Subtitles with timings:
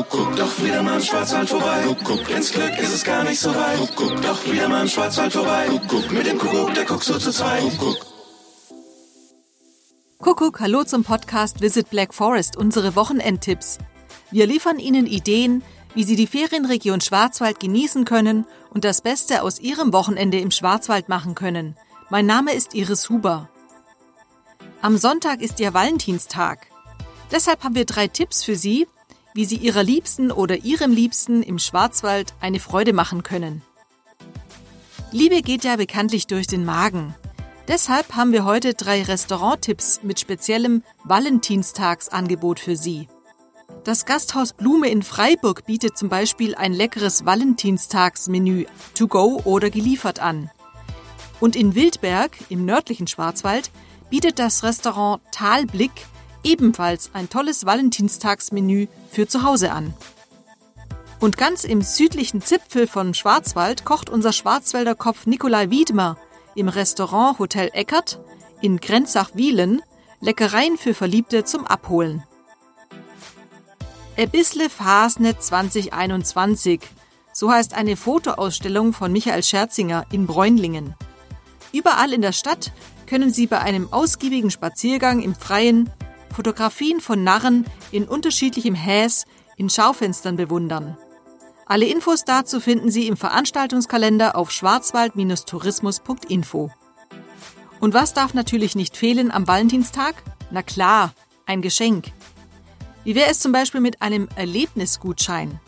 [0.00, 1.82] Kuckuck, doch wieder mal im Schwarzwald vorbei.
[1.82, 3.76] Kuckuck, ins Glück ist es gar nicht so weit.
[3.76, 5.66] Kuckuck, doch wieder mal im Schwarzwald vorbei.
[5.68, 7.60] Kuckuck, mit dem Kuckuck, der guckt so zu zweit.
[7.78, 8.06] Kuckuck.
[10.18, 13.76] Kuckuck, hallo zum Podcast Visit Black Forest, unsere Wochenendtipps.
[14.30, 15.62] Wir liefern Ihnen Ideen,
[15.94, 21.10] wie Sie die Ferienregion Schwarzwald genießen können und das Beste aus Ihrem Wochenende im Schwarzwald
[21.10, 21.76] machen können.
[22.08, 23.50] Mein Name ist Iris Huber.
[24.80, 26.68] Am Sonntag ist Ihr Valentinstag.
[27.30, 28.86] Deshalb haben wir drei Tipps für Sie,
[29.34, 33.62] wie Sie Ihrer Liebsten oder Ihrem Liebsten im Schwarzwald eine Freude machen können.
[35.12, 37.14] Liebe geht ja bekanntlich durch den Magen.
[37.68, 43.08] Deshalb haben wir heute drei Restauranttipps mit speziellem Valentinstagsangebot für Sie.
[43.84, 50.20] Das Gasthaus Blume in Freiburg bietet zum Beispiel ein leckeres Valentinstagsmenü to go oder geliefert
[50.20, 50.50] an.
[51.40, 53.70] Und in Wildberg im nördlichen Schwarzwald
[54.10, 55.92] bietet das Restaurant Talblick
[56.44, 59.94] ebenfalls ein tolles Valentinstagsmenü für zu Hause an.
[61.20, 66.16] Und ganz im südlichen Zipfel von Schwarzwald kocht unser Schwarzwälder Kopf Nikolai Wiedmer
[66.54, 68.20] im Restaurant Hotel Eckert
[68.62, 69.82] in Grenzach-Wielen
[70.20, 72.24] Leckereien für Verliebte zum Abholen.
[74.16, 76.80] Ebisle Fasnet 2021,
[77.32, 80.94] so heißt eine Fotoausstellung von Michael Scherzinger in Bräunlingen.
[81.72, 82.72] Überall in der Stadt
[83.06, 85.88] können Sie bei einem ausgiebigen Spaziergang im Freien
[86.32, 89.24] Fotografien von Narren in unterschiedlichem Häs
[89.56, 90.98] in Schaufenstern bewundern.
[91.66, 96.70] Alle Infos dazu finden Sie im Veranstaltungskalender auf schwarzwald-tourismus.info.
[97.78, 100.16] Und was darf natürlich nicht fehlen am Valentinstag?
[100.50, 101.14] Na klar,
[101.46, 102.10] ein Geschenk.
[103.04, 105.60] Wie wäre es zum Beispiel mit einem Erlebnisgutschein?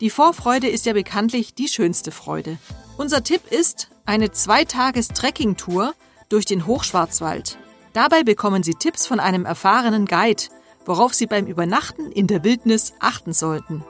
[0.00, 2.58] Die Vorfreude ist ja bekanntlich die schönste Freude.
[2.96, 5.94] Unser Tipp ist eine Zweitages-Trekking-Tour
[6.28, 7.56] durch den Hochschwarzwald.
[7.92, 10.44] Dabei bekommen Sie Tipps von einem erfahrenen Guide,
[10.84, 13.84] worauf Sie beim Übernachten in der Wildnis achten sollten.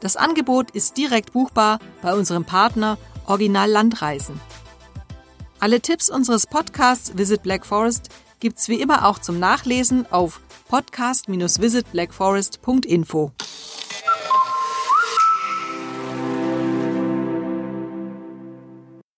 [0.00, 4.40] Das Angebot ist direkt buchbar bei unserem Partner Original Landreisen.
[5.60, 8.08] Alle Tipps unseres Podcasts Visit Black Forest
[8.40, 13.30] gibt's wie immer auch zum Nachlesen auf podcast-visitblackforest.info.